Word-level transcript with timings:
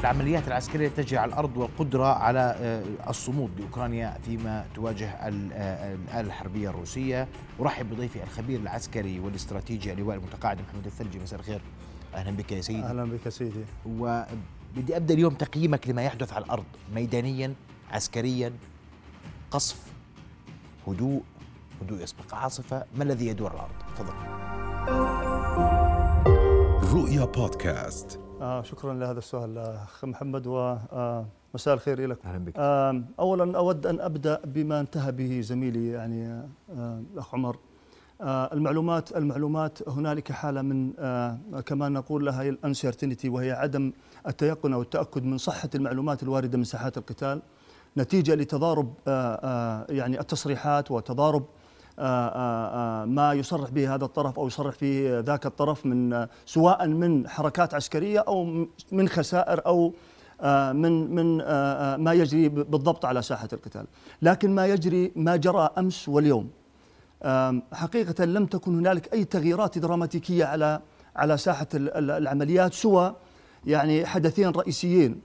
العمليات 0.00 0.48
العسكرية 0.48 0.88
تجري 0.88 1.18
على 1.18 1.28
الأرض 1.28 1.56
والقدرة 1.56 2.04
على 2.04 2.54
آه، 2.60 3.10
الصمود 3.10 3.50
لأوكرانيا 3.60 4.18
فيما 4.24 4.64
تواجه 4.74 5.28
ال- 5.28 5.52
آه، 5.52 5.94
الآلة 5.94 6.20
الحربية 6.20 6.70
الروسية. 6.70 7.28
أرحب 7.60 7.90
بضيفي 7.90 8.22
الخبير 8.22 8.60
العسكري 8.60 9.20
والاستراتيجي 9.20 9.92
اللواء 9.92 10.16
المتقاعد 10.16 10.58
محمد 10.68 10.86
الثلجي. 10.86 11.18
مساء 11.18 11.38
الخير. 11.40 11.60
أهلا 12.14 12.30
بك 12.30 12.52
يا 12.52 12.60
سيدي. 12.60 12.82
أهلا 12.82 13.04
بك 13.04 13.28
سيدي. 13.28 13.64
وبدي 13.86 14.96
أبدأ 14.96 15.14
اليوم 15.14 15.34
تقييمك 15.34 15.88
لما 15.88 16.02
يحدث 16.02 16.32
على 16.32 16.44
الأرض 16.44 16.64
ميدانيا 16.94 17.54
عسكريا 17.92 18.52
قصف 19.50 19.82
هدوء 20.88 21.22
هدوء 21.82 22.00
يسبق 22.02 22.34
عاصفة 22.34 22.84
ما 22.96 23.04
الذي 23.04 23.26
يدور 23.26 23.50
على 23.50 23.58
الأرض؟ 23.58 23.94
تفضل. 23.96 24.14
رؤيا 26.94 27.24
بودكاست. 27.24 28.20
آه 28.40 28.62
شكرا 28.62 28.94
لهذا 28.94 29.18
السؤال 29.18 29.58
أخ 29.58 30.04
محمد 30.04 30.46
ومساء 30.46 31.74
الخير 31.74 32.06
لك 32.06 32.18
أهلا 32.24 32.44
بك. 32.44 32.52
آه 32.56 33.02
اولا 33.18 33.58
أود 33.58 33.86
أن 33.86 34.00
أبدأ 34.00 34.40
بما 34.44 34.80
انتهى 34.80 35.12
به 35.12 35.40
زميلي 35.40 35.88
يعني 35.88 36.26
آه 36.76 37.02
الأخ 37.12 37.34
عمر. 37.34 37.56
آه 38.20 38.52
المعلومات 38.52 39.16
المعلومات 39.16 39.88
هنالك 39.88 40.32
حالة 40.32 40.62
من 40.62 40.92
آه 40.98 41.38
كما 41.66 41.88
نقول 41.88 42.26
لها 42.26 42.42
الانسرتينتي 42.42 43.28
وهي 43.28 43.52
عدم 43.52 43.92
التيقن 44.28 44.72
أو 44.72 44.82
التأكد 44.82 45.24
من 45.24 45.38
صحة 45.38 45.70
المعلومات 45.74 46.22
الواردة 46.22 46.58
من 46.58 46.64
ساحات 46.64 46.98
القتال. 46.98 47.42
نتيجة 47.96 48.34
لتضارب 48.34 48.94
آه 49.08 49.34
آه 49.34 49.86
يعني 49.92 50.20
التصريحات 50.20 50.90
وتضارب 50.90 51.42
آه، 51.42 51.46
آه، 51.46 51.46
آه، 51.46 51.59
ما 53.06 53.32
يصرح 53.32 53.70
به 53.70 53.94
هذا 53.94 54.04
الطرف 54.04 54.38
أو 54.38 54.46
يصرح 54.46 54.74
به 54.82 55.20
ذاك 55.20 55.46
الطرف 55.46 55.86
من 55.86 56.12
آه، 56.12 56.28
سواء 56.46 56.86
من 56.88 57.28
حركات 57.28 57.74
عسكرية 57.74 58.18
أو 58.20 58.66
من 58.92 59.08
خسائر 59.08 59.66
أو 59.66 59.92
آه، 60.40 60.72
من 60.72 61.14
من 61.14 61.40
آه، 61.40 61.44
آه، 61.46 61.96
ما 61.96 62.12
يجري 62.12 62.48
بالضبط 62.48 63.04
على 63.04 63.22
ساحة 63.22 63.48
القتال، 63.52 63.86
لكن 64.22 64.54
ما 64.54 64.66
يجري 64.66 65.12
ما 65.16 65.36
جرى 65.36 65.70
أمس 65.78 66.08
واليوم 66.08 66.50
حقيقة 67.72 68.24
لم 68.24 68.46
تكن 68.46 68.78
هنالك 68.78 69.12
أي 69.14 69.24
تغييرات 69.24 69.78
دراماتيكية 69.78 70.44
على 70.44 70.80
على 71.16 71.36
ساحة 71.36 71.66
ال- 71.74 71.90
ال- 71.96 72.10
العمليات 72.10 72.74
سوى 72.74 73.14
يعني 73.66 74.06
حدثين 74.06 74.48
رئيسيين. 74.48 75.20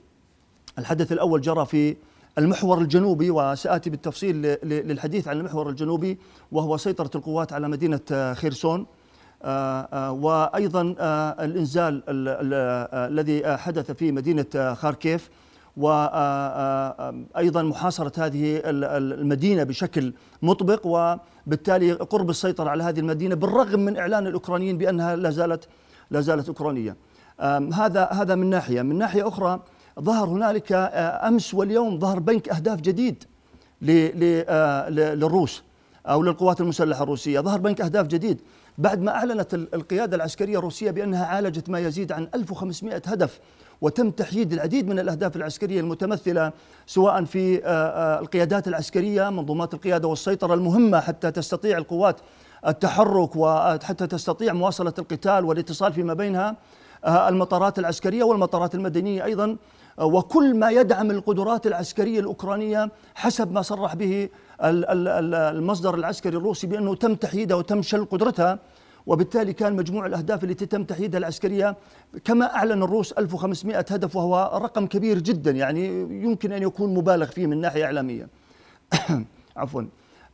الحدث 0.79 1.11
الأول 1.11 1.41
جرى 1.41 1.65
في 1.65 1.95
المحور 2.37 2.77
الجنوبي 2.77 3.31
وسآتي 3.31 3.89
بالتفصيل 3.89 4.35
للحديث 4.63 5.27
عن 5.27 5.37
المحور 5.37 5.69
الجنوبي 5.69 6.17
وهو 6.51 6.77
سيطرة 6.77 7.09
القوات 7.15 7.53
على 7.53 7.67
مدينة 7.67 7.99
آه، 8.11 8.33
خيرسون. 8.33 8.85
آه، 9.43 9.87
آه، 9.93 10.11
وأيضا 10.11 10.81
الإنزال 11.39 11.93
ال- 11.93 12.03
ال- 12.27 13.13
الذي 13.13 13.57
حدث 13.57 13.91
في 13.91 14.11
مدينة 14.11 14.73
خاركيف. 14.73 15.29
وأيضا 15.77 17.63
محاصرة 17.63 18.11
هذه 18.25 18.55
ال- 18.57 18.83
ال- 18.83 19.13
المدينة 19.19 19.63
بشكل 19.63 20.13
مطبق. 20.41 20.81
وبالتالي 20.85 21.91
قرب 21.91 22.29
السيطرة 22.29 22.69
على 22.69 22.83
هذه 22.83 22.99
المدينة 22.99 23.35
بالرغم 23.35 23.79
من 23.79 23.97
إعلان 23.97 24.27
الأوكرانيين 24.27 24.77
بأنها 24.77 25.15
لا 25.15 25.29
زالت 25.29 25.67
لا 26.11 26.21
زالت 26.21 26.47
أوكرانية. 26.47 26.95
آم، 27.39 27.73
هذا 27.73 28.05
هذا 28.11 28.35
من 28.35 28.49
ناحية. 28.49 28.81
من 28.81 28.97
ناحية 28.97 29.27
أخرى 29.27 29.59
ظهر 29.99 30.27
هنالك 30.29 30.71
آه، 30.71 31.27
أمس 31.27 31.53
واليوم 31.53 31.99
ظهر 31.99 32.19
بنك 32.19 32.49
أهداف 32.49 32.81
جديد 32.81 33.23
آه، 33.89 34.89
للروس 34.89 35.63
أو 36.07 36.23
للقوات 36.23 36.61
المسلحة 36.61 37.03
الروسية، 37.03 37.39
ظهر 37.39 37.59
بنك 37.59 37.81
أهداف 37.81 38.07
جديد. 38.07 38.41
بعد 38.77 39.01
ما 39.01 39.11
أعلنت 39.11 39.53
ال- 39.53 39.75
القيادة 39.75 40.15
العسكرية 40.15 40.57
الروسية 40.57 40.91
بأنها 40.91 41.25
عالجت 41.25 41.69
ما 41.69 41.79
يزيد 41.79 42.11
عن 42.11 42.27
1500 42.35 43.01
هدف 43.05 43.39
وتم 43.81 44.11
تحييد 44.11 44.53
العديد 44.53 44.87
من 44.87 44.99
الأهداف 44.99 45.35
العسكرية 45.35 45.79
المتمثلة 45.79 46.51
سواء 46.87 47.23
في 47.23 47.61
آه، 47.65 48.19
القيادات 48.19 48.67
العسكرية، 48.67 49.29
منظومات 49.29 49.73
القيادة 49.73 50.07
والسيطرة 50.07 50.53
المهمة 50.53 50.99
حتى 50.99 51.31
تستطيع 51.31 51.77
القوات 51.77 52.15
التحرك 52.67 53.35
وحتى 53.35 54.07
تستطيع 54.07 54.53
مواصلة 54.53 54.93
القتال 54.99 55.45
والاتصال 55.45 55.93
فيما 55.93 56.13
بينها 56.13 56.55
المطارات 57.07 57.79
العسكرية 57.79 58.23
والمطارات 58.23 58.75
المدنية 58.75 59.23
أيضا. 59.25 59.57
وكل 59.97 60.55
ما 60.55 60.69
يدعم 60.71 61.11
القدرات 61.11 61.67
العسكرية 61.67 62.19
الأوكرانية 62.19 62.91
حسب 63.15 63.51
ما 63.51 63.61
صرح 63.61 63.95
به 63.95 64.29
ال- 64.63 64.85
ال- 64.85 65.07
ال- 65.07 65.35
المصدر 65.35 65.95
العسكري 65.95 66.37
الروسي 66.37 66.67
بأنه 66.67 66.95
تم 66.95 67.15
تحييدها 67.15 67.57
وتم 67.57 67.81
شل 67.81 68.05
قدرتها 68.05 68.59
وبالتالي 69.07 69.53
كان 69.53 69.73
مجموع 69.75 70.05
الأهداف 70.05 70.43
التي 70.43 70.65
تم 70.65 70.83
تحييدها 70.83 71.17
العسكرية 71.19 71.75
كما 72.23 72.55
أعلن 72.55 72.83
الروس 72.83 73.11
1500 73.11 73.77
هدف 73.77 74.15
وهو 74.15 74.59
رقم 74.63 74.87
كبير 74.87 75.19
جدا 75.19 75.51
يعني 75.51 75.87
يمكن 76.23 76.51
أن 76.51 76.63
يكون 76.63 76.93
مبالغ 76.93 77.25
فيه 77.25 77.47
من 77.47 77.61
ناحية 77.61 77.85
إعلامية. 77.85 78.27
عفوا 79.57 79.81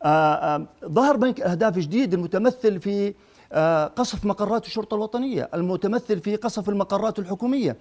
آه، 0.04 0.34
آه، 0.34 0.66
ظهر 0.86 1.18
بنك 1.18 1.42
أهداف 1.42 1.78
جديد 1.80 2.14
المتمثل 2.14 2.80
في 2.80 3.14
آه، 3.54 3.86
قصف 3.88 4.26
مقرات 4.26 4.66
الشرطة 4.66 4.96
الوطنية، 4.96 5.50
المتمثل 5.54 6.20
في 6.20 6.36
قصف 6.36 6.70
المقرات 6.70 7.20
الحكومية، 7.20 7.78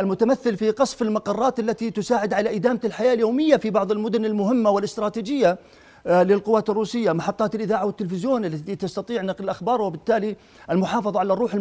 المتمثل 0.00 0.56
في 0.56 0.70
قصف 0.70 1.02
المقرات 1.02 1.60
التي 1.60 1.90
تساعد 1.90 2.34
على 2.34 2.56
إدامة 2.56 2.80
الحياة 2.84 3.14
اليومية 3.14 3.56
في 3.56 3.70
بعض 3.70 3.92
المدن 3.92 4.24
المهمة 4.24 4.70
والاستراتيجية 4.70 5.58
آه، 6.06 6.22
للقوات 6.22 6.70
الروسية، 6.70 7.12
محطات 7.12 7.54
الإذاعة 7.54 7.86
والتلفزيون 7.86 8.44
التي 8.44 8.76
تستطيع 8.76 9.22
نقل 9.22 9.44
الأخبار 9.44 9.82
وبالتالي 9.82 10.36
المحافظة 10.70 11.20
على 11.20 11.32
الروح 11.32 11.54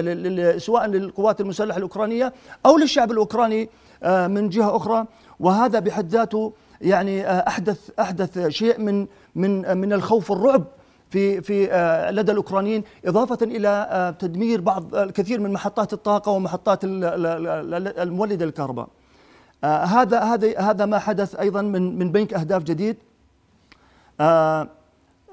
لل- 0.00 0.60
سواء 0.60 0.86
للقوات 0.86 1.40
المسلحة 1.40 1.76
الأوكرانية 1.76 2.32
أو 2.66 2.78
للشعب 2.78 3.10
الأوكراني 3.10 3.68
آه، 4.02 4.26
من 4.26 4.48
جهة 4.48 4.76
أخرى، 4.76 5.06
وهذا 5.40 5.78
بحد 5.78 6.08
ذاته 6.08 6.52
يعني 6.80 7.26
آه، 7.26 7.30
أحدث 7.48 7.90
أحدث 8.00 8.48
شيء 8.48 8.80
من 8.80 9.06
من 9.34 9.64
آه، 9.64 9.74
من 9.74 9.92
الخوف 9.92 10.30
والرعب 10.30 10.64
في 11.14 11.40
في 11.42 11.72
آه، 11.72 12.10
لدى 12.10 12.32
الأوكرانيين 12.32 12.84
إضافة 13.06 13.38
إلى 13.42 13.68
آه، 13.90 14.10
تدمير 14.10 14.60
بعض 14.60 14.94
الكثير 14.94 15.40
من 15.40 15.52
محطات 15.52 15.92
الطاقة 15.92 16.32
ومحطات 16.32 16.84
ال- 16.84 17.04
ال- 17.04 17.26
ال- 17.74 17.98
المولدة 17.98 18.44
للكهرباء. 18.46 18.88
آه، 19.64 19.84
هذا 19.84 20.20
هذا 20.20 20.58
هذا 20.60 20.86
ما 20.86 20.98
حدث 20.98 21.34
أيضا 21.34 21.62
من 21.62 21.98
من 21.98 22.12
بنك 22.12 22.34
أهداف 22.34 22.62
جديد. 22.62 22.96
آه، 24.20 24.68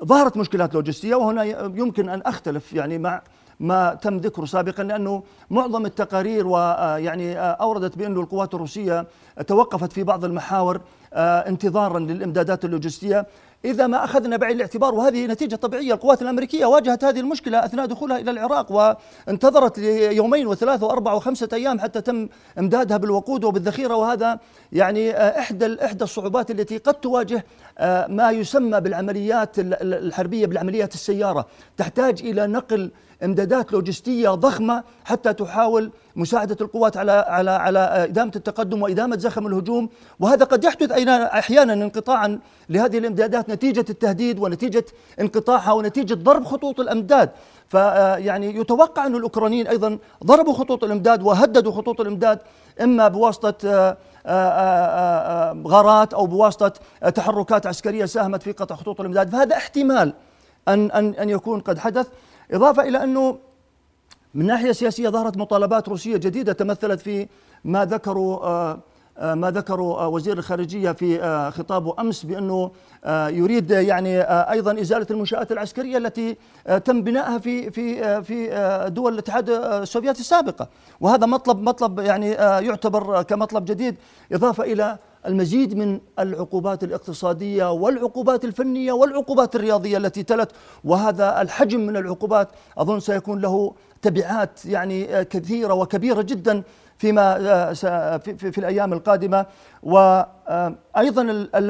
ظهرت 0.06 0.38
مشكلات 0.38 0.74
لوجستية 0.74 1.16
وهنا 1.16 1.44
يمكن 1.78 2.10
أن 2.10 2.22
أختلف 2.26 2.74
يعني 2.74 2.98
مع 2.98 3.22
ما 3.60 3.94
تم 3.94 4.18
ذكره 4.18 4.46
سابقا 4.46 4.84
لأنه 4.84 5.24
معظم 5.50 5.86
التقارير 5.86 6.48
ويعني 6.48 7.40
أوردت 7.40 7.98
بانه 7.98 8.20
القوات 8.22 8.54
الروسية 8.54 9.08
توقفت 9.48 9.92
في 9.94 10.04
بعض 10.04 10.26
المحاور 10.26 10.82
آه، 11.14 11.40
انتظارا 11.40 12.00
للإمدادات 12.00 12.66
اللوجستية 12.66 13.26
إذا 13.66 13.88
ما 13.88 14.04
أخذنا 14.04 14.38
بعين 14.38 14.56
الاعتبار 14.56 14.96
وهذه 14.96 15.26
نتيجة 15.26 15.56
طبيعية 15.56 15.94
القوات 15.94 16.22
الأمريكية 16.22 16.66
واجهت 16.66 17.04
هذه 17.04 17.20
المشكلة 17.20 17.66
أثناء 17.66 17.86
دخولها 17.86 18.18
إلى 18.18 18.32
العراق 18.32 18.96
وانتظرت 19.28 19.78
يومين 20.12 20.48
وثلاثه 20.48 20.86
واربعه 20.86 21.16
وخمسة 21.16 21.50
أيام 21.54 21.80
حتى 21.80 22.02
تم 22.02 22.30
إمدادها 22.60 22.98
بالوقود 22.98 23.44
وبالذخيرة 23.44 23.96
وهذا 23.96 24.40
يعني 24.72 25.12
آه، 25.12 25.40
احدى 25.40 25.86
إحدى 25.86 26.04
الصعوبات 26.04 26.52
التي 26.52 26.78
قد 26.78 26.94
تواجه 26.94 27.46
آه، 27.78 28.08
ما 28.08 28.32
يسمى 28.32 28.80
بالعمليات 28.80 29.60
ال- 29.60 29.74
ال- 29.74 29.94
الحربية 30.08 30.46
بالعمليات 30.46 30.94
السيارة. 30.94 31.46
تحتاج 31.78 32.22
إلى 32.22 32.48
نقل 32.48 32.92
إمدادات 33.24 33.74
لوجستية 33.74 34.30
ضخمة 34.30 34.84
حتى 35.06 35.34
تحاول 35.34 35.92
مساعدة 36.16 36.58
القوات 36.62 36.98
على 36.98 37.12
على 37.12 37.52
على 37.52 37.80
إدامة 37.80 38.32
التقدم 38.36 38.82
وإدامة 38.82 39.18
زخم 39.18 39.48
الهجوم. 39.48 39.90
وهذا 40.20 40.46
قد 40.46 40.64
يحدث 40.64 40.92
أحيانا 41.08 41.74
انقطاعا 41.74 42.40
لهذه 42.70 42.98
الإمدادات 42.98 43.50
نتيجة 43.52 43.86
التهديد 43.90 44.40
ونتيجة 44.40 44.86
انقطاعها 45.22 45.72
ونتيجة 45.72 46.14
ضرب 46.14 46.46
خطوط 46.46 46.80
الأمداد. 46.80 47.30
فيعني 47.68 48.56
يتوقع 48.56 49.06
أن 49.06 49.16
الأوكرانيين 49.16 49.68
أيضا 49.68 49.98
ضربوا 50.26 50.54
خطوط 50.54 50.84
الأمداد 50.84 51.22
وهددوا 51.24 51.72
خطوط 51.72 52.02
الأمداد 52.02 52.40
إما 52.82 53.08
بواسطة 53.08 53.56
آه، 53.66 53.98
آه، 54.26 54.50
آه، 54.50 55.52
آه، 55.52 55.64
غارات 55.68 56.14
أو 56.14 56.26
بواسطة 56.26 56.74
آه، 57.04 57.10
تحركات 57.10 57.68
عسكرية 57.68 58.06
ساهمت 58.06 58.44
في 58.44 58.52
قطع 58.52 58.76
خطوط 58.76 59.00
الأمداد. 59.00 59.30
فهذا 59.30 59.56
احتمال 59.58 60.14
أن 60.68 60.92
أن 60.92 61.14
أن 61.14 61.30
يكون 61.30 61.60
قد 61.60 61.78
حدث. 61.80 62.08
إضافة 62.52 62.84
إلى 62.84 63.04
أنه 63.04 63.38
من 64.34 64.46
ناحية 64.46 64.72
سياسية 64.72 65.10
ظهرت 65.10 65.38
مطالبات 65.38 65.90
روسية 65.90 66.18
جديدة 66.18 66.54
تمثلت 66.54 67.00
في 67.00 67.28
ما 67.66 67.86
ذكروا 67.86 68.38
آه، 68.44 68.72
آه، 68.72 68.80
ما 69.22 69.52
ذكروا 69.52 70.00
آه، 70.00 70.08
وزير 70.08 70.38
الخارجية 70.38 70.92
في 70.92 71.24
آه، 71.24 71.50
خطابه 71.50 71.96
أمس 72.00 72.24
بأنه 72.26 72.72
آه، 73.06 73.28
يريد 73.30 73.72
يعني 73.72 74.20
آه، 74.22 74.52
أيضا 74.52 74.82
إزالة 74.82 75.08
المنشآت 75.12 75.52
العسكرية 75.52 75.98
التي 75.98 76.38
آه، 76.68 76.78
تم 76.78 77.02
بنائها 77.02 77.38
في 77.38 77.72
في 77.72 78.04
آه، 78.06 78.20
في 78.20 78.52
آه، 78.54 78.88
دول 78.88 79.14
الاتحاد 79.14 79.50
آه، 79.50 79.82
السوفيتي 79.84 80.20
السابقة. 80.20 80.68
وهذا 81.02 81.26
مطلب 81.26 81.62
مطلب 81.62 82.00
يعني 82.00 82.40
آه، 82.40 82.60
يعتبر 82.60 83.22
كمطلب 83.22 83.66
جديد 83.66 83.96
إضافة 84.32 84.64
إلى 84.64 84.98
المزيد 85.28 85.78
من 85.78 86.00
العقوبات 86.20 86.84
الاقتصادية 86.84 87.72
والعقوبات 87.72 88.46
الفنية 88.46 88.92
والعقوبات 88.92 89.56
الرياضية 89.56 89.98
التي 89.98 90.24
تلت. 90.24 90.52
وهذا 90.84 91.42
الحجم 91.42 91.80
من 91.80 91.98
العقوبات 91.98 92.50
أظن 92.78 93.00
سيكون 93.00 93.40
له 93.42 93.74
تبعات 94.02 94.66
يعني 94.66 95.20
آه، 95.20 95.24
كثيرة 95.24 95.74
وكبيرة 95.74 96.22
جدا 96.22 96.64
فيما 97.02 97.38
آه، 97.40 97.74
س- 97.74 97.86
في, 98.24 98.52
في 98.52 98.58
الأيام 98.58 98.94
القادمة. 98.94 99.46
وأيضا 99.84 101.24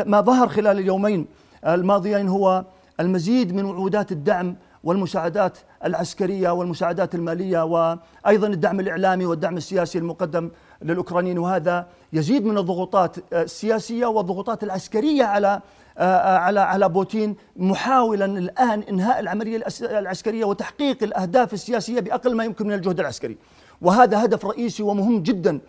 ما 0.05 0.21
ظهر 0.21 0.47
خلال 0.47 0.79
اليومين 0.79 1.27
الماضيين 1.67 2.27
هو 2.27 2.65
المزيد 2.99 3.53
من 3.55 3.65
وعودات 3.65 4.11
الدعم 4.11 4.55
والمساعدات 4.83 5.57
العسكرية 5.85 6.49
والمساعدات 6.49 7.15
المالية 7.15 7.63
وأيضا 7.65 8.47
الدعم 8.47 8.79
الإعلامي 8.79 9.25
والدعم 9.25 9.57
السياسي 9.57 9.97
المقدم 9.97 10.49
للأوكرانيين. 10.81 11.37
وهذا 11.39 11.85
يزيد 12.13 12.45
من 12.45 12.57
الضغوطات 12.57 13.15
السياسية 13.33 14.05
والضغوطات 14.05 14.63
العسكرية 14.63 15.23
على 15.23 15.61
آه، 15.97 16.37
على 16.37 16.59
على 16.59 16.89
بوتين 16.89 17.35
محاولا 17.55 18.25
الآن 18.25 18.79
إنهاء 18.81 19.19
العملية 19.19 19.63
العسكرية 19.81 20.45
وتحقيق 20.45 21.03
الأهداف 21.03 21.53
السياسية 21.53 21.99
بأقل 21.99 22.35
ما 22.35 22.43
يمكن 22.43 22.67
من 22.67 22.73
الجهد 22.73 22.99
العسكري. 22.99 23.37
وهذا 23.81 24.25
هدف 24.25 24.45
رئيسي 24.45 24.83
ومهم 24.83 25.23
جدا 25.23 25.59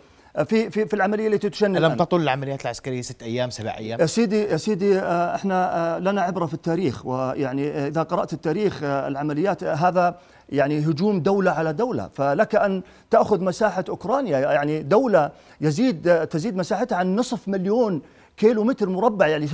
في 0.45 0.69
في 0.69 0.85
في 0.85 0.93
العملية 0.93 1.27
التي 1.27 1.49
تشن 1.49 1.71
لم 1.71 1.77
الآن. 1.77 1.97
تطل 1.97 2.21
العمليات 2.21 2.61
العسكرية 2.61 3.01
ست 3.01 3.23
أيام 3.23 3.49
سبع 3.49 3.77
أيام؟ 3.77 3.99
يا 4.01 4.05
سيدي 4.05 4.43
يا 4.43 4.57
سيدي 4.57 4.99
آه، 4.99 5.35
إحنا 5.35 5.95
آه، 5.95 5.99
لنا 5.99 6.21
عبرة 6.21 6.45
في 6.45 6.53
التاريخ 6.53 7.05
ويعني 7.05 7.67
آه، 7.71 7.87
إذا 7.87 8.03
قرأت 8.03 8.33
التاريخ 8.33 8.79
آه، 8.83 9.07
العمليات 9.07 9.63
آه، 9.63 9.73
هذا 9.73 10.15
يعني 10.49 10.79
هجوم 10.79 11.19
دولة 11.19 11.51
على 11.51 11.73
دولة. 11.73 12.09
فلك 12.15 12.55
أن 12.55 12.81
تأخذ 13.09 13.43
مساحة 13.43 13.83
أوكرانيا 13.89 14.39
يعني 14.39 14.83
دولة 14.83 15.31
يزيد 15.61 16.07
آه، 16.07 16.23
تزيد 16.23 16.57
مساحتها 16.57 16.95
عن 16.95 17.15
نصف 17.15 17.47
مليون 17.47 18.01
كيلو 18.37 18.63
متر 18.63 18.89
مربع 18.89 19.27
يعني 19.27 19.47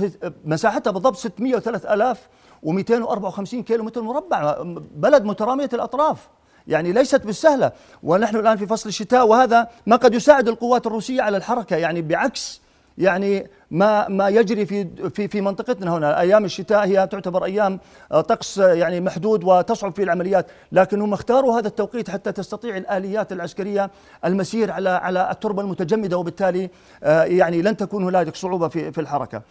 مساحتها 0.44 0.90
بالضبط 0.90 1.16
603254 1.16 3.62
كيلو 3.62 3.84
متر 3.84 4.02
مربع 4.02 4.56
بلد 4.94 5.24
مترامية 5.24 5.68
الأطراف. 5.72 6.28
يعني 6.68 6.92
ليست 6.92 7.26
بالسهلة. 7.26 7.72
ونحن 8.02 8.36
الآن 8.36 8.56
في 8.56 8.66
فصل 8.66 8.88
الشتاء 8.88 9.26
وهذا 9.26 9.68
ما 9.86 9.96
قد 9.96 10.14
يساعد 10.14 10.48
القوات 10.48 10.86
الروسية 10.86 11.22
على 11.22 11.36
الحركة. 11.36 11.76
يعني 11.76 12.02
بعكس 12.02 12.60
يعني 12.98 13.46
ما 13.70 14.08
ما 14.08 14.28
يجري 14.28 14.66
في 14.66 14.88
في 15.10 15.28
في 15.28 15.40
منطقتنا 15.40 15.96
هنا. 15.96 16.20
أيام 16.20 16.44
الشتاء 16.44 16.86
هي 16.86 17.06
تعتبر 17.06 17.44
أيام 17.44 17.80
آه، 18.12 18.20
طقس 18.20 18.58
آه، 18.58 18.72
يعني 18.72 19.00
محدود 19.00 19.44
وتصعب 19.44 19.92
فيه 19.92 20.02
العمليات. 20.02 20.46
لكن 20.72 21.00
هم 21.00 21.12
اختاروا 21.12 21.58
هذا 21.58 21.68
التوقيت 21.68 22.10
حتى 22.10 22.32
تستطيع 22.32 22.76
الآليات 22.76 23.32
العسكرية 23.32 23.90
المسير 24.24 24.70
على 24.70 24.90
على 24.90 25.30
التربة 25.30 25.62
المتجمدة 25.62 26.18
وبالتالي 26.18 26.70
آه، 27.02 27.24
يعني 27.24 27.62
لن 27.62 27.76
تكون 27.76 28.04
هنالك 28.04 28.36
صعوبة 28.36 28.68
في 28.68 28.92
في 28.92 29.00
الحركة. 29.00 29.42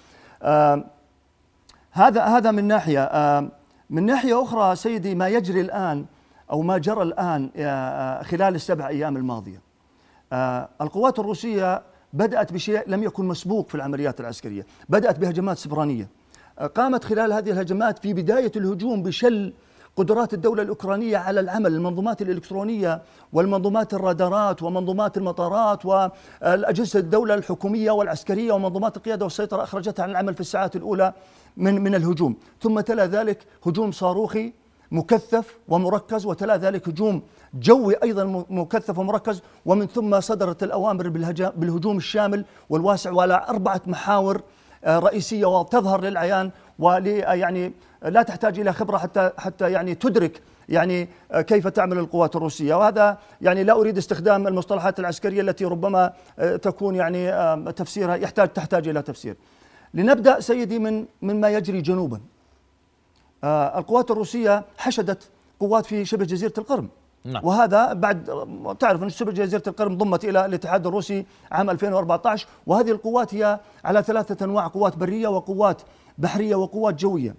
هذا 1.91 2.23
هذا 2.23 2.51
من 2.51 2.67
ناحية. 2.67 3.09
من 3.89 4.05
ناحية 4.05 4.44
أخرى 4.44 4.75
سيدي 4.75 5.15
ما 5.15 5.27
يجري 5.27 5.62
الآن 5.62 6.05
أو 6.51 6.62
ما 6.62 6.78
جرى 6.78 7.01
الآن 7.01 7.50
آه، 7.56 8.24
خلال 8.24 8.56
السبع 8.56 8.88
أيام 8.88 9.18
الماضية. 9.18 9.62
آه، 10.34 10.69
القوات 10.81 11.19
الروسية 11.19 11.81
بدأت 12.13 12.54
بشيء 12.54 12.84
لم 12.88 13.04
يكن 13.04 13.25
مسبوق 13.25 13.69
في 13.69 13.75
العمليات 13.75 14.19
العسكرية 14.19 14.66
بدأت 14.90 15.19
بهجمات 15.19 15.57
سبرانيه 15.57 16.10
آه، 16.60 16.68
قامت 16.68 17.04
خلال 17.04 17.34
هذه 17.34 17.51
الهجمات 17.51 18.00
في 18.00 18.13
بداية 18.13 18.51
الهجوم 18.56 19.04
بشل 19.04 19.54
قدرات 19.96 20.34
الدولة 20.34 20.63
الأوكرانية 20.63 21.18
على 21.18 21.40
العمل. 21.40 21.74
المنظومات 21.74 22.22
الإلكترونية 22.22 23.01
والمنظومات 23.34 23.94
الرادارات 23.94 24.63
ومنظومات 24.63 25.18
المطارات 25.18 25.86
والأجهزة 25.86 27.00
الدولة 27.00 27.34
الحكومية 27.34 27.92
والعسكرية 27.92 28.51
ومنظومات 28.51 28.98
القيادة 28.98 29.25
والسيطرة 29.25 29.63
أخرجتها 29.63 30.04
عن 30.04 30.10
العمل 30.10 30.34
في 30.34 30.42
الساعات 30.42 30.75
الأولى 30.75 31.13
من 31.57 31.81
من 31.84 31.96
الهجوم. 31.96 32.36
ثم 32.62 32.80
تلا 32.80 33.06
ذلك 33.06 33.46
هجوم 33.66 33.92
صاروخي 33.92 34.54
مكثف 34.91 35.57
ومركز 35.68 36.25
وتلا 36.25 36.57
ذلك 36.57 36.89
هجوم 36.89 37.21
جوي 37.53 37.95
أيضا 38.03 38.45
مكثف 38.50 39.00
ومركز 39.00 39.41
ومن 39.65 39.88
ثم 39.88 40.19
صدرت 40.19 40.63
الأوامر 40.63 41.09
بالهجوم 41.56 41.97
الشامل 41.97 42.45
والواسع 42.69 43.12
وعلى 43.12 43.45
أربعة 43.50 43.81
محاور 43.88 44.41
آه، 44.83 45.00
رئيسية 45.00 45.45
وتظهر 45.45 46.01
للعيان 46.01 46.51
ولي 46.80 47.18
يعني 47.18 47.74
لا 48.03 48.21
تحتاج 48.21 48.59
إلى 48.59 48.74
خبرة 48.74 48.97
حتى 48.97 49.31
حتى 49.38 49.71
يعني 49.71 49.95
تدرك 49.95 50.41
يعني 50.69 51.09
آه، 51.31 51.41
كيف 51.41 51.68
تعمل 51.68 51.97
القوات 51.97 52.36
الروسية 52.36 52.75
وهذا 52.75 53.18
يعني 53.41 53.63
لا 53.63 53.74
أريد 53.74 53.97
استخدام 53.97 54.47
المصطلحات 54.47 55.00
العسكرية 55.00 55.41
التي 55.41 55.65
ربما 55.65 56.13
آه، 56.39 56.56
تكون 56.56 56.95
يعني 56.95 57.30
آه، 57.30 57.71
تفسيرها 57.71 58.15
يحتاج 58.15 58.50
تحتاج 58.50 58.88
إلى 58.88 59.01
تفسير. 59.01 59.36
لنبدأ 59.94 60.39
سيدي 60.39 60.80
من 60.80 61.06
مما 61.21 61.50
يجري 61.50 61.81
جنوبا. 61.81 62.19
آه، 63.44 63.80
القوات 63.80 64.12
الروسية 64.12 64.65
حشدت 64.77 65.30
قوات 65.59 65.86
في 65.86 66.06
شبه 66.06 66.25
جزيرة 66.25 66.53
القرم 66.57 66.89
نعم. 67.25 67.45
وهذا 67.45 67.94
بعد 67.94 68.25
تعرف 68.80 69.03
أن 69.03 69.09
شبه 69.09 69.31
جزيرة 69.31 69.63
القرم 69.68 69.97
ضمت 69.97 70.25
إلى 70.25 70.45
الاتحاد 70.45 70.88
الروسي 70.88 71.25
عام 71.51 71.69
2014 71.69 72.47
وهذه 72.68 72.91
القوات 72.91 73.33
هي 73.33 73.59
على 73.86 74.03
ثلاثة 74.03 74.45
أنواع 74.45 74.68
قوات 74.68 74.97
برية 74.97 75.27
وقوات 75.27 75.81
بحرية 76.18 76.56
وقوات 76.56 76.95
جوية 76.95 77.36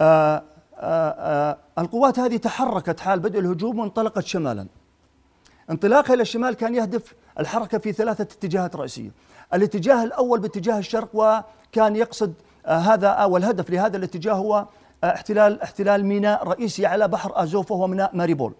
آه 0.00 0.42
آه 0.74 1.10
آه 1.10 1.58
القوات 1.78 2.18
هذه 2.18 2.36
تحركت 2.36 3.00
حال 3.00 3.20
بدء 3.20 3.38
الهجوم 3.38 3.78
وانطلقت 3.78 4.24
شمالا 4.24 4.66
انطلاقها 5.70 6.14
إلى 6.14 6.22
الشمال 6.22 6.54
كان 6.54 6.74
يهدف 6.74 7.14
الحركة 7.38 7.78
في 7.78 7.92
ثلاثة 7.92 8.22
اتجاهات 8.22 8.76
رئيسية. 8.76 9.10
الاتجاه 9.54 10.04
الأول 10.04 10.40
باتجاه 10.40 10.78
الشرق 10.78 11.08
وكان 11.14 11.96
يقصد 11.96 12.34
هذا 12.66 13.08
أو 13.08 13.36
الهدف 13.36 13.70
لهذا 13.70 13.96
الاتجاه 13.96 14.32
هو 14.32 14.66
احتلال 15.04 15.62
احتلال 15.62 16.06
ميناء 16.06 16.48
رئيسي 16.48 16.86
على 16.86 17.08
بحر 17.08 17.32
أزوف 17.34 17.72
وهو 17.72 17.86
ميناء 17.86 18.16
ماريبول. 18.16 18.54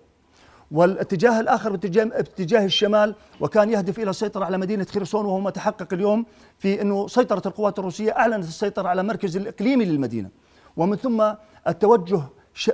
والاتجاه 0.70 1.40
الآخر 1.40 1.70
باتجاه 1.70 2.04
باتجاه 2.04 2.64
الشمال 2.64 3.14
وكان 3.40 3.70
يهدف 3.70 3.98
إلى 3.98 4.10
السيطرة 4.10 4.44
على 4.44 4.58
مدينة 4.58 4.84
خيرسون 4.84 5.26
وهو 5.26 5.40
ما 5.40 5.50
تحقق 5.50 5.88
اليوم 5.92 6.26
في 6.58 6.82
إنه 6.82 7.08
سيطرة 7.08 7.42
القوات 7.46 7.78
الروسية 7.78 8.12
أعلنت 8.12 8.44
السيطرة 8.44 8.88
على 8.88 9.00
المركز 9.00 9.36
الإقليمي 9.36 9.84
للمدينة. 9.84 10.28
ومن 10.76 10.96
ثم 10.96 11.32
التوجه 11.68 12.20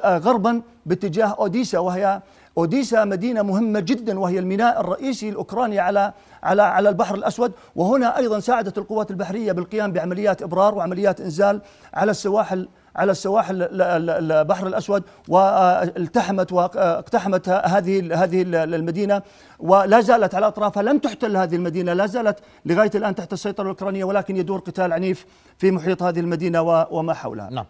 غربا 0.04 0.62
باتجاه 0.86 1.26
أوديسا 1.38 1.78
وهي 1.78 2.22
أوديسا 2.58 3.04
مدينة 3.04 3.42
مهمة 3.42 3.80
جدا 3.80 4.18
وهي 4.18 4.38
الميناء 4.38 4.80
الرئيسي 4.80 5.28
الأوكراني 5.28 5.78
على 5.78 6.12
على 6.42 6.62
على 6.62 6.88
البحر 6.88 7.14
الأسود 7.14 7.52
وهنا 7.76 8.18
أيضا 8.18 8.40
ساعدت 8.40 8.78
القوات 8.78 9.10
البحرية 9.10 9.52
بالقيام 9.52 9.92
بعمليات 9.92 10.42
إبرار 10.42 10.74
وعمليات 10.74 11.20
إنزال 11.20 11.60
على 11.94 12.10
السواحل 12.10 12.68
على 12.96 13.12
السواحل 13.12 13.62
ال- 13.62 13.82
ال- 13.82 14.32
البحر 14.32 14.66
الأسود 14.66 15.02
والتحمت 15.28 16.52
واقتحمت 16.52 17.48
هذه 17.48 18.22
هذه 18.24 18.42
المدينة 18.54 19.22
ولا 19.58 20.00
زالت 20.00 20.34
على 20.34 20.46
أطرافها 20.46 20.82
لم 20.82 20.98
تحتل 20.98 21.36
هذه 21.36 21.56
المدينة 21.56 21.92
لا 21.92 22.06
زالت 22.06 22.38
لغاية 22.66 22.90
الآن 22.94 23.14
تحت 23.14 23.32
السيطرة 23.32 23.62
الأوكرانية 23.64 24.04
ولكن 24.04 24.36
يدور 24.36 24.58
قتال 24.58 24.92
عنيف 24.92 25.26
في 25.58 25.70
محيط 25.70 26.02
هذه 26.02 26.20
المدينة 26.20 26.62
وما 26.90 27.14
حولها. 27.14 27.50
نعم. 27.50 27.66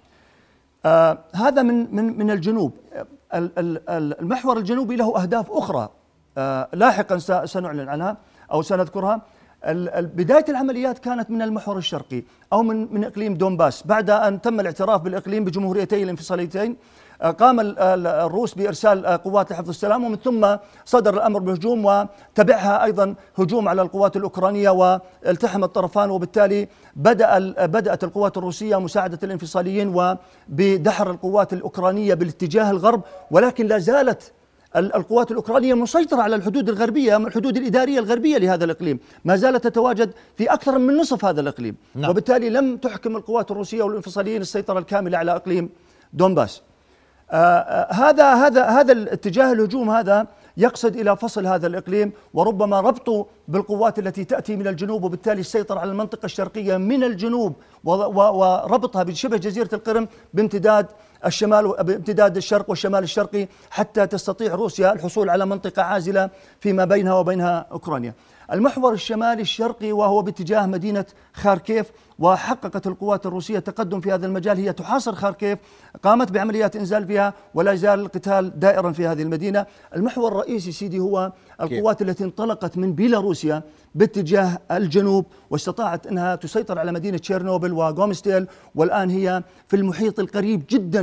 آه 0.86 1.18
هذا 1.34 1.62
من 1.62 1.94
من 1.96 2.18
من 2.18 2.30
الجنوب. 2.30 2.72
ال- 3.34 3.58
ال- 3.58 3.90
ال- 3.90 4.20
المحور 4.20 4.58
الجنوبي 4.58 4.96
له 4.96 5.22
أهداف 5.22 5.50
أخرى. 5.50 5.88
آه 6.38 6.68
لاحقا 6.72 7.18
سنعلن 7.46 7.88
عنها 7.88 8.16
أو 8.52 8.62
سنذكرها. 8.62 9.20
بداية 9.72 10.44
العمليات 10.48 10.98
كانت 10.98 11.30
من 11.30 11.42
المحور 11.42 11.78
الشرقي 11.78 12.22
أو 12.52 12.62
من 12.62 12.94
من 12.94 13.04
إقليم 13.04 13.34
دونباس. 13.34 13.82
بعد 13.86 14.10
أن 14.10 14.40
تم 14.40 14.60
الاعتراف 14.60 15.00
بالإقليم 15.00 15.44
بجمهوريتين 15.44 16.02
الانفصاليتين 16.02 16.76
آه، 17.22 17.30
قام 17.30 17.60
ال- 17.60 17.78
ال- 17.78 18.06
الروس 18.06 18.54
بإرسال 18.54 19.06
آه، 19.06 19.16
قوات 19.16 19.50
لحفظ 19.52 19.68
السلام 19.68 20.04
ومن 20.04 20.16
ثم 20.16 20.56
صدر 20.84 21.14
الأمر 21.14 21.40
بهجوم 21.40 21.84
وتبعها 21.84 22.84
أيضا 22.84 23.14
هجوم 23.38 23.68
على 23.68 23.82
القوات 23.82 24.16
الأوكرانية 24.16 24.70
والتحم 24.70 25.64
الطرفان 25.64 26.10
وبالتالي 26.10 26.68
بدأ 26.96 27.38
بدأت 27.66 28.04
القوات 28.04 28.36
الروسية 28.36 28.80
مساعدة 28.80 29.18
الانفصاليين 29.22 29.88
وبدحر 30.48 31.10
القوات 31.10 31.52
الأوكرانية 31.52 32.14
بالاتجاه 32.14 32.70
الغرب 32.70 33.02
ولكن 33.30 33.66
لا 33.66 33.78
زالت 33.78 34.22
ال- 34.22 34.32
القوات 34.76 35.30
الأوكرانية 35.30 35.74
مسيطرة 35.74 36.22
على 36.22 36.36
الحدود 36.36 36.68
الغربية 36.68 37.16
الحدود 37.16 37.56
الإدارية 37.56 37.98
الغربية 37.98 38.38
لهذا 38.38 38.64
الإقليم. 38.64 39.00
ما 39.24 39.36
زالت 39.36 39.64
تتواجد 39.64 40.10
في 40.36 40.52
أكثر 40.52 40.78
من 40.78 40.96
نصف 40.96 41.24
هذا 41.24 41.40
الإقليم. 41.40 41.76
نعم. 41.94 42.10
وبالتالي 42.10 42.50
لم 42.50 42.76
تحكم 42.76 43.16
القوات 43.16 43.50
الروسية 43.50 43.82
والانفصاليين 43.82 44.40
السيطرة 44.40 44.78
الكاملة 44.78 45.18
على 45.18 45.36
إقليم 45.36 45.70
دونباس. 46.12 46.62
آه، 47.30 47.36
آه، 47.36 47.92
هذا 47.92 48.34
هذا 48.34 48.64
هذا 48.64 48.92
الاتجاه 48.92 49.52
الهجوم 49.52 49.90
هذا 49.90 50.26
يقصد 50.56 50.96
إلى 50.96 51.16
فصل 51.16 51.46
هذا 51.46 51.66
الإقليم 51.66 52.12
وربما 52.34 52.80
ربطه 52.80 53.26
بالقوات 53.48 53.98
التي 53.98 54.24
تأتي 54.24 54.56
من 54.56 54.66
الجنوب 54.66 55.04
وبالتالي 55.04 55.40
السيطره 55.40 55.80
على 55.80 55.90
المنطقة 55.90 56.26
الشرقية 56.26 56.76
من 56.76 57.04
الجنوب 57.04 57.54
وربطها 57.84 59.02
بشبه 59.02 59.36
جزيرة 59.36 59.68
القرم 59.72 60.08
بامتداد 60.34 60.86
الشمال 61.26 61.74
بامتداد 61.80 62.36
الشرق 62.36 62.70
والشمال 62.70 63.02
الشرقي 63.02 63.48
حتى 63.70 64.06
تستطيع 64.06 64.54
روسيا 64.54 64.92
الحصول 64.92 65.30
على 65.30 65.46
منطقة 65.46 65.82
عازلة 65.82 66.30
فيما 66.60 66.84
بينها 66.84 67.14
وبينها 67.14 67.66
أوكرانيا. 67.72 68.14
المحور 68.52 68.92
الشمالي 68.92 69.42
الشرقي 69.42 69.92
وهو 69.92 70.22
باتجاه 70.22 70.66
مدينة 70.66 71.04
خاركيف 71.34 71.90
وحققت 72.18 72.86
القوات 72.86 73.26
الروسية 73.26 73.58
تقدم 73.58 74.00
في 74.00 74.12
هذا 74.12 74.26
المجال 74.26 74.58
هي 74.58 74.72
تحاصر 74.72 75.14
خاركيف 75.14 75.58
قامت 76.02 76.32
بعمليات 76.32 76.76
إنزال 76.76 77.06
فيها 77.06 77.34
ولا 77.54 77.72
يزال 77.72 78.00
القتال 78.00 78.60
دائرا 78.60 78.92
في 78.92 79.06
هذه 79.06 79.22
المدينة 79.22 79.66
المحور 79.96 80.32
الرئيسي 80.32 80.72
سيدي 80.72 80.98
هو 80.98 81.32
القوات 81.60 82.02
التي 82.02 82.24
انطلقت 82.24 82.78
من 82.78 82.92
بيلاروسيا 82.92 83.62
باتجاه 83.94 84.58
الجنوب 84.70 85.26
واستطاعت 85.50 86.06
أنها 86.06 86.34
تسيطر 86.34 86.78
على 86.78 86.92
مدينة 86.92 87.18
تشيرنوبل 87.18 87.72
وغومستيل 87.72 88.46
والآن 88.74 89.10
هي 89.10 89.42
في 89.68 89.76
المحيط 89.76 90.20
القريب 90.20 90.62
جدا 90.70 91.02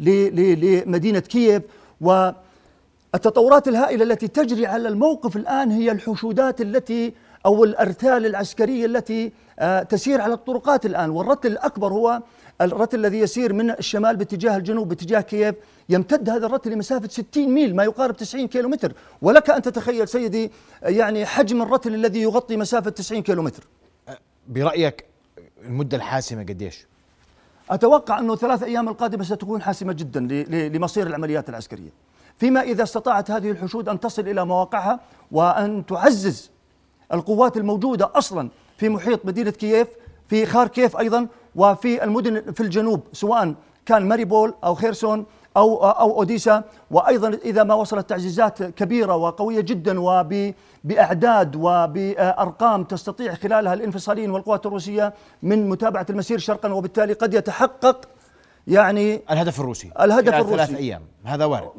لمدينة 0.00 1.18
كييف. 1.18 1.62
و 2.00 2.30
التطورات 3.14 3.68
الهائلة 3.68 4.04
التي 4.04 4.28
تجري 4.28 4.66
على 4.66 4.88
الموقف 4.88 5.36
الآن 5.36 5.70
هي 5.70 5.92
الحشودات 5.92 6.60
التي 6.60 7.14
أو 7.46 7.64
الأرتال 7.64 8.26
العسكرية 8.26 8.86
التي 8.86 9.32
آه، 9.58 9.82
تسير 9.82 10.20
على 10.20 10.34
الطرقات 10.34 10.86
الآن. 10.86 11.10
والرتل 11.10 11.52
الأكبر 11.52 11.92
هو 11.92 12.22
الرتل 12.60 12.98
الذي 12.98 13.18
يسير 13.18 13.52
من 13.52 13.70
الشمال 13.70 14.16
باتجاه 14.16 14.56
الجنوب 14.56 14.88
باتجاه 14.88 15.20
كييف 15.20 15.54
يمتد 15.88 16.30
هذا 16.30 16.46
الرتل 16.46 16.70
لمسافة 16.70 17.08
60 17.08 17.48
ميل 17.48 17.76
ما 17.76 17.84
يقارب 17.84 18.16
90 18.16 18.48
كيلومتر. 18.48 18.92
ولك 19.22 19.50
أن 19.50 19.62
تتخيل 19.62 20.08
سيدي 20.08 20.50
يعني 20.82 21.26
حجم 21.26 21.62
الرتل 21.62 21.94
الذي 21.94 22.22
يغطي 22.22 22.56
مسافة 22.56 22.90
90 22.90 23.22
كيلومتر. 23.22 23.66
أه، 24.08 24.18
برأيك 24.48 25.04
المدة 25.64 25.96
الحاسمة 25.96 26.42
قديش؟ 26.42 26.86
أتوقع 27.70 28.18
أنه 28.18 28.36
ثلاث 28.36 28.62
أيام 28.62 28.88
القادمة 28.88 29.24
ستكون 29.24 29.62
حاسمة 29.62 29.92
جدا 29.92 30.20
لمصير 30.68 31.06
العمليات 31.06 31.48
العسكرية. 31.48 31.90
فيما 32.38 32.60
إذا 32.60 32.82
استطاعت 32.82 33.30
هذه 33.30 33.50
الحشود 33.50 33.88
أن 33.88 34.00
تصل 34.00 34.28
إلى 34.28 34.44
مواقعها 34.44 35.00
وأن 35.32 35.86
تعزز 35.86 36.50
القوات 37.12 37.56
الموجودة 37.56 38.10
أصلا 38.14 38.48
في 38.78 38.88
محيط 38.88 39.26
مدينة 39.26 39.50
كييف 39.50 39.88
في 40.30 40.46
خاركيف 40.46 40.96
أيضا 40.96 41.26
وفي 41.56 42.04
المدن 42.04 42.52
في 42.52 42.60
الجنوب 42.60 43.00
سواء 43.12 43.54
كان 43.86 44.08
ماريبول 44.08 44.54
أو 44.64 44.74
خيرسون 44.74 45.26
أو 45.56 45.84
أو 45.84 46.18
أوديسا. 46.18 46.62
وأيضا 46.90 47.28
إذا 47.28 47.62
ما 47.62 47.74
وصلت 47.74 48.10
تعزيزات 48.10 48.62
كبيرة 48.62 49.16
وقوية 49.16 49.60
جدا 49.60 50.00
وبأعداد 50.00 51.56
وبأرقام 51.56 52.84
تستطيع 52.84 53.34
خلالها 53.34 53.74
الانفصاليين 53.74 54.30
والقوات 54.30 54.66
الروسية 54.66 55.14
من 55.42 55.68
متابعة 55.68 56.06
المسير 56.10 56.38
شرقا 56.38 56.72
وبالتالي 56.72 57.12
قد 57.12 57.34
يتحقق 57.34 58.08
يعني 58.66 59.22
الهدف 59.30 59.60
الروسي. 59.60 59.90
الهدف 60.00 60.34
الروسي. 60.34 60.56
ثلاث 60.56 60.74
أيام. 60.74 61.02
هذا 61.24 61.44
وارد. 61.44 61.70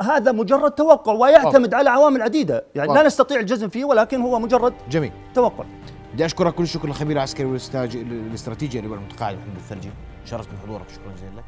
هذا 0.00 0.32
مجرد 0.32 0.70
توقع 0.70 1.12
ويعتمد 1.12 1.74
أوه. 1.74 1.78
على 1.78 1.90
عوامل 1.90 2.22
عديدة. 2.22 2.64
يعني 2.74 2.88
أوه. 2.88 2.96
لا 2.98 3.06
نستطيع 3.06 3.40
الجزم 3.40 3.68
فيه 3.68 3.84
ولكن 3.84 4.20
هو 4.20 4.38
مجرد 4.38 4.74
جميل. 4.90 5.12
توقع. 5.34 5.64
بدي 6.12 6.24
أشكرك 6.24 6.54
كل 6.54 6.62
الشكر 6.62 6.88
للخبير 6.88 7.16
العسكري 7.16 7.46
والاستراتيجي 7.46 8.78
اللي 8.78 8.90
هو 8.90 8.94
المتقاعد 8.94 9.36
محمد 9.36 9.56
الثلجي. 9.56 9.90
شرفت 10.24 10.48
بحضورك 10.54 10.84
شكرا 10.88 11.12
جزيلا 11.16 11.42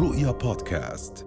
رؤيا 0.00 0.30
بودكاست. 0.30 1.25